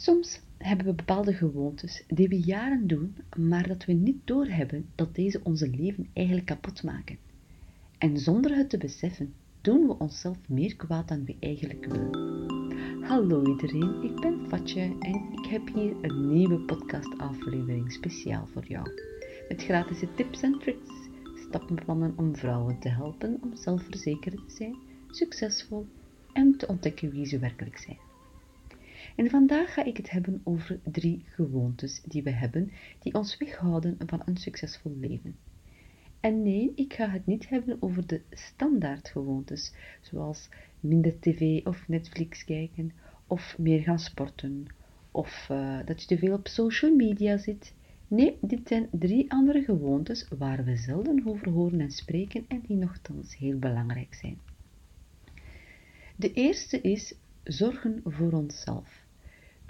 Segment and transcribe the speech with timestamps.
[0.00, 5.14] Soms hebben we bepaalde gewoontes die we jaren doen, maar dat we niet doorhebben dat
[5.14, 7.18] deze onze leven eigenlijk kapot maken.
[7.98, 12.44] En zonder het te beseffen, doen we onszelf meer kwaad dan we eigenlijk willen.
[13.02, 18.90] Hallo iedereen, ik ben Fatje en ik heb hier een nieuwe podcastaflevering speciaal voor jou.
[19.48, 20.90] Met gratis tips en tricks,
[21.34, 24.76] stappenplannen om vrouwen te helpen om zelfverzekerd te zijn,
[25.10, 25.86] succesvol
[26.32, 28.09] en te ontdekken wie ze werkelijk zijn.
[29.20, 33.96] En vandaag ga ik het hebben over drie gewoontes die we hebben die ons weghouden
[34.06, 35.36] van een succesvol leven.
[36.20, 40.48] En nee, ik ga het niet hebben over de standaardgewoontes, zoals
[40.80, 42.92] minder tv of Netflix kijken,
[43.26, 44.66] of meer gaan sporten,
[45.10, 47.74] of uh, dat je te veel op social media zit.
[48.08, 52.76] Nee, dit zijn drie andere gewoontes waar we zelden over horen en spreken en die
[52.76, 54.38] nogthans heel belangrijk zijn.
[56.16, 57.14] De eerste is
[57.44, 59.08] zorgen voor onszelf.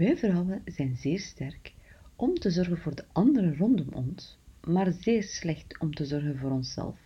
[0.00, 1.72] Wij vrouwen zijn zeer sterk
[2.16, 6.50] om te zorgen voor de anderen rondom ons, maar zeer slecht om te zorgen voor
[6.50, 6.98] onszelf.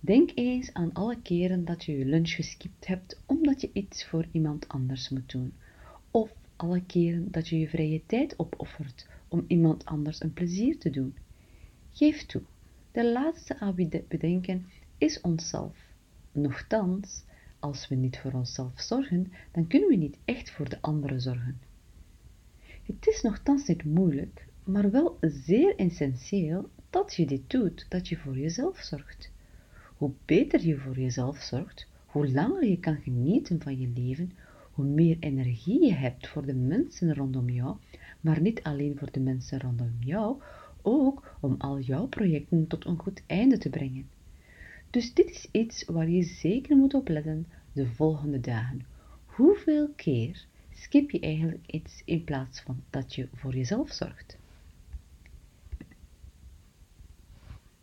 [0.00, 4.26] Denk eens aan alle keren dat je je lunch geskipt hebt omdat je iets voor
[4.32, 5.52] iemand anders moet doen,
[6.10, 10.90] of alle keren dat je je vrije tijd opoffert om iemand anders een plezier te
[10.90, 11.14] doen.
[11.90, 12.42] Geef toe,
[12.92, 14.66] de laatste aan wie we denken
[14.98, 15.76] is onszelf.
[16.32, 17.24] Nochtans,
[17.58, 21.68] als we niet voor onszelf zorgen, dan kunnen we niet echt voor de anderen zorgen.
[22.96, 28.16] Het is nogthans niet moeilijk, maar wel zeer essentieel dat je dit doet, dat je
[28.16, 29.30] voor jezelf zorgt.
[29.96, 34.32] Hoe beter je voor jezelf zorgt, hoe langer je kan genieten van je leven,
[34.72, 37.76] hoe meer energie je hebt voor de mensen rondom jou,
[38.20, 40.42] maar niet alleen voor de mensen rondom jou,
[40.82, 44.08] ook om al jouw projecten tot een goed einde te brengen.
[44.90, 48.86] Dus dit is iets waar je zeker moet op letten de volgende dagen.
[49.24, 50.48] Hoeveel keer
[50.80, 54.38] skip je eigenlijk iets in plaats van dat je voor jezelf zorgt?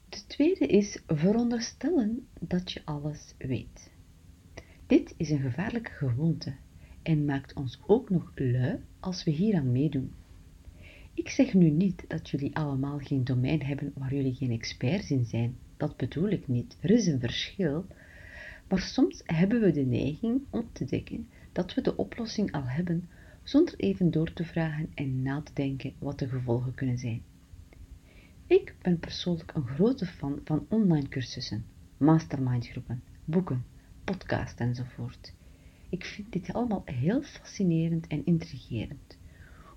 [0.10, 3.92] De tweede is veronderstellen dat je alles weet.
[4.88, 6.56] Dit is een gevaarlijke gewoonte
[7.02, 10.14] en maakt ons ook nog lui als we hieraan meedoen.
[11.14, 15.26] Ik zeg nu niet dat jullie allemaal geen domein hebben waar jullie geen experts in
[15.26, 15.58] zijn.
[15.78, 16.78] Dat bedoel ik niet.
[16.80, 17.86] Er is een verschil.
[18.68, 21.28] Maar soms hebben we de neiging om te denken
[21.58, 23.10] dat we de oplossing al hebben,
[23.44, 27.22] zonder even door te vragen en na te denken wat de gevolgen kunnen zijn.
[28.48, 31.66] Ik ben persoonlijk een grote fan van online cursussen,
[31.98, 33.66] mastermindgroepen, boeken,
[34.04, 35.34] podcasts enzovoort.
[35.90, 39.18] Ik vind dit allemaal heel fascinerend en intrigerend.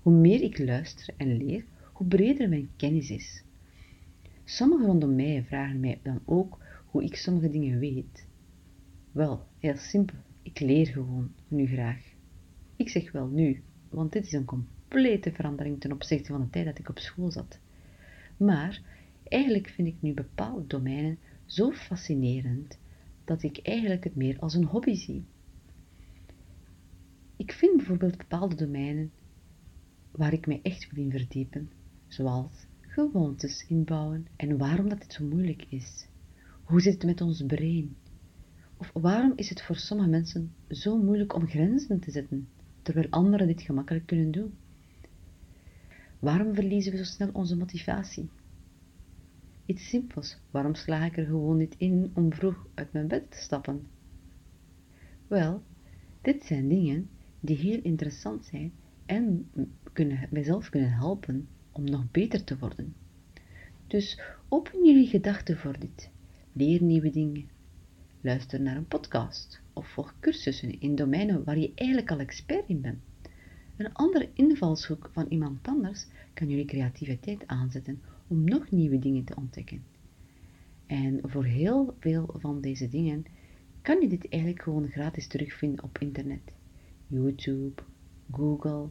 [0.01, 3.43] Hoe meer ik luister en leer, hoe breder mijn kennis is.
[4.43, 8.25] Sommigen rondom mij vragen mij dan ook hoe ik sommige dingen weet.
[9.11, 10.17] Wel, heel simpel.
[10.41, 12.13] Ik leer gewoon nu graag.
[12.75, 16.65] Ik zeg wel nu, want dit is een complete verandering ten opzichte van de tijd
[16.65, 17.59] dat ik op school zat.
[18.37, 18.81] Maar
[19.23, 22.79] eigenlijk vind ik nu bepaalde domeinen zo fascinerend
[23.25, 25.23] dat ik eigenlijk het meer als een hobby zie.
[27.35, 29.11] Ik vind bijvoorbeeld bepaalde domeinen
[30.11, 31.71] waar ik mij echt wil in verdiepen,
[32.07, 36.07] zoals gewoontes inbouwen en waarom dat het zo moeilijk is.
[36.63, 37.95] Hoe zit het met ons brein?
[38.81, 42.47] Of waarom is het voor sommige mensen zo moeilijk om grenzen te zetten,
[42.81, 44.53] terwijl anderen dit gemakkelijk kunnen doen?
[46.19, 48.29] Waarom verliezen we zo snel onze motivatie?
[49.65, 53.37] Iets simpels, waarom sla ik er gewoon niet in om vroeg uit mijn bed te
[53.37, 53.87] stappen?
[55.27, 55.63] Wel,
[56.21, 57.09] dit zijn dingen
[57.39, 58.73] die heel interessant zijn
[59.05, 59.49] en
[59.93, 62.95] kunnen, mijzelf kunnen helpen om nog beter te worden.
[63.87, 66.09] Dus open jullie gedachten voor dit.
[66.53, 67.49] Leer nieuwe dingen.
[68.23, 72.81] Luister naar een podcast of volg cursussen in domeinen waar je eigenlijk al expert in
[72.81, 72.99] bent.
[73.77, 79.35] Een andere invalshoek van iemand anders kan jullie creativiteit aanzetten om nog nieuwe dingen te
[79.35, 79.83] ontdekken.
[80.85, 83.25] En voor heel veel van deze dingen
[83.81, 86.53] kan je dit eigenlijk gewoon gratis terugvinden op internet.
[87.07, 87.81] YouTube,
[88.31, 88.89] Google,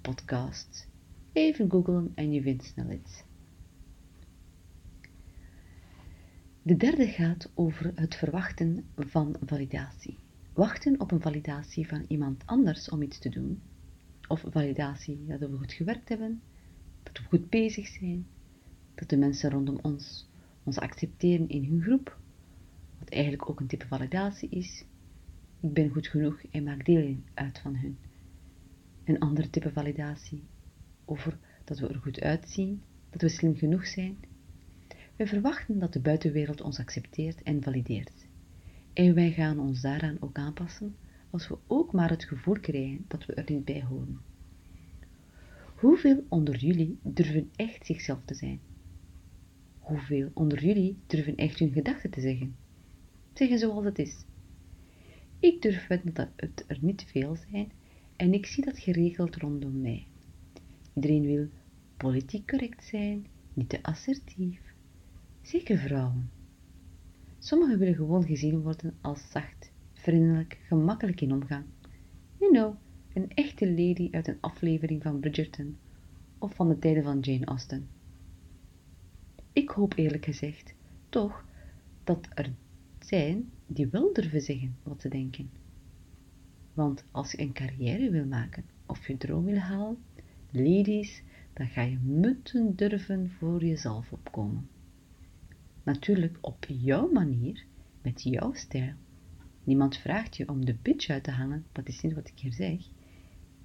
[0.00, 0.86] podcasts.
[1.32, 3.24] Even googlen en je vindt snel iets.
[6.64, 10.18] De derde gaat over het verwachten van validatie.
[10.52, 13.62] Wachten op een validatie van iemand anders om iets te doen,
[14.28, 16.42] of validatie dat we goed gewerkt hebben,
[17.02, 18.26] dat we goed bezig zijn,
[18.94, 20.30] dat de mensen rondom ons
[20.62, 22.18] ons accepteren in hun groep,
[22.98, 24.84] wat eigenlijk ook een type validatie is.
[25.60, 27.98] Ik ben goed genoeg en maak deel uit van hun.
[29.04, 30.42] Een ander type validatie
[31.04, 34.16] over dat we er goed uitzien, dat we slim genoeg zijn.
[35.22, 38.26] We verwachten dat de buitenwereld ons accepteert en valideert.
[38.92, 40.96] En wij gaan ons daaraan ook aanpassen
[41.30, 44.20] als we ook maar het gevoel krijgen dat we er niet bij horen.
[45.74, 48.60] Hoeveel onder jullie durven echt zichzelf te zijn?
[49.78, 52.56] Hoeveel onder jullie durven echt hun gedachten te zeggen?
[53.32, 54.24] Zeggen zoals het is.
[55.38, 57.72] Ik durf weten dat het er niet veel zijn
[58.16, 60.06] en ik zie dat geregeld rondom mij.
[60.94, 61.48] Iedereen wil
[61.96, 64.71] politiek correct zijn, niet te assertief.
[65.42, 66.30] Zeker vrouwen.
[67.38, 71.64] Sommigen willen gewoon gezien worden als zacht, vriendelijk, gemakkelijk in omgang.
[72.38, 72.74] You know,
[73.12, 75.76] een echte lady uit een aflevering van Bridgerton
[76.38, 77.88] of van de tijden van Jane Austen.
[79.52, 80.74] Ik hoop eerlijk gezegd
[81.08, 81.44] toch
[82.04, 82.52] dat er
[82.98, 85.50] zijn die wel durven zeggen wat ze denken.
[86.74, 89.98] Want als je een carrière wil maken of je droom wil halen,
[90.50, 91.22] ladies,
[91.52, 94.68] dan ga je moeten durven voor jezelf opkomen.
[95.82, 97.64] Natuurlijk op jouw manier,
[98.02, 98.94] met jouw stijl.
[99.64, 102.52] Niemand vraagt je om de bitch uit te hangen, dat is niet wat ik hier
[102.52, 102.88] zeg.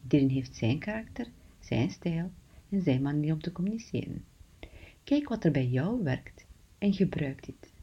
[0.04, 1.28] Iedereen heeft zijn karakter,
[1.60, 2.31] zijn stijl
[2.69, 4.25] en zijn manier om te communiceren.
[5.04, 6.46] Kijk wat er bij jou werkt
[6.78, 7.74] en gebruik dit.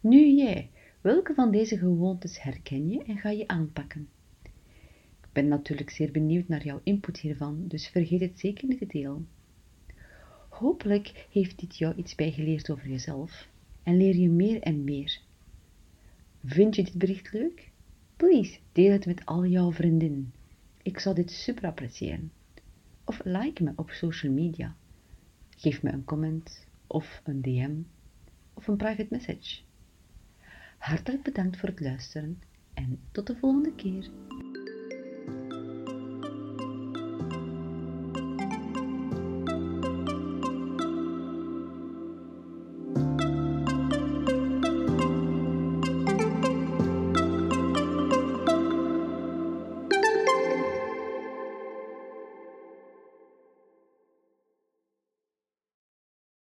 [0.00, 0.70] Nu jij,
[1.00, 4.08] welke van deze gewoontes herken je en ga je aanpakken?
[5.22, 8.86] Ik ben natuurlijk zeer benieuwd naar jouw input hiervan, dus vergeet het zeker niet te
[8.86, 9.28] delen.
[10.58, 13.48] Hopelijk heeft dit jou iets bijgeleerd over jezelf
[13.82, 15.20] en leer je meer en meer.
[16.44, 17.70] Vind je dit bericht leuk?
[18.16, 20.32] Please, deel het met al jouw vriendinnen.
[20.82, 22.32] Ik zou dit super appreciëren.
[23.04, 24.76] Of like me op social media.
[25.56, 27.76] Geef me een comment of een DM
[28.54, 29.60] of een private message.
[30.78, 32.42] Hartelijk bedankt voor het luisteren
[32.74, 34.10] en tot de volgende keer.